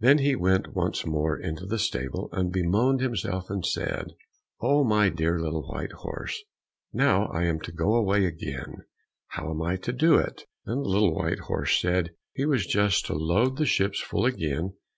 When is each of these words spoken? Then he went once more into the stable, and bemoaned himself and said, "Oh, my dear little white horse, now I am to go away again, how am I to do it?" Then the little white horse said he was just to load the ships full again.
Then 0.00 0.18
he 0.18 0.34
went 0.34 0.74
once 0.74 1.06
more 1.06 1.38
into 1.38 1.64
the 1.64 1.78
stable, 1.78 2.28
and 2.32 2.50
bemoaned 2.50 3.00
himself 3.00 3.48
and 3.50 3.64
said, 3.64 4.16
"Oh, 4.60 4.82
my 4.82 5.10
dear 5.10 5.38
little 5.38 5.62
white 5.68 5.92
horse, 5.92 6.42
now 6.92 7.26
I 7.26 7.44
am 7.44 7.60
to 7.60 7.70
go 7.70 7.94
away 7.94 8.24
again, 8.26 8.78
how 9.28 9.48
am 9.50 9.62
I 9.62 9.76
to 9.76 9.92
do 9.92 10.16
it?" 10.16 10.44
Then 10.64 10.82
the 10.82 10.88
little 10.88 11.14
white 11.14 11.38
horse 11.46 11.80
said 11.80 12.16
he 12.32 12.46
was 12.46 12.66
just 12.66 13.06
to 13.06 13.14
load 13.14 13.58
the 13.58 13.64
ships 13.64 14.00
full 14.00 14.26
again. 14.26 14.72